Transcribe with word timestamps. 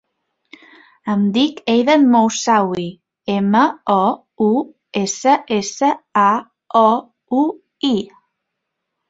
Em 1.15 1.25
dic 1.33 1.59
Eidan 1.73 2.07
Moussaoui: 2.15 2.85
ema, 3.33 3.61
o, 3.97 4.07
u, 4.47 4.49
essa, 5.03 5.37
essa, 5.59 5.91
a, 6.25 6.27
o, 6.83 6.87
u, 7.43 7.47
i. 7.93 7.95